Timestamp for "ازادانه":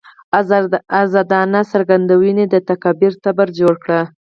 1.03-1.61